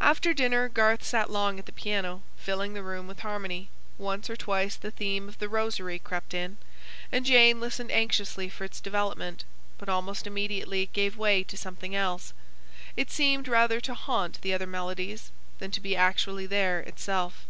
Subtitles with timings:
[0.00, 3.70] After dinner, Garth sat long at the piano, filling the room with harmony.
[3.98, 6.58] Once or twice the theme of The Rosary crept in,
[7.10, 9.42] and Jane listened anxiously for its development;
[9.76, 12.32] but almost immediately it gave way to something else.
[12.96, 17.44] It seemed rather to haunt the other melodies, than to be actually there itself.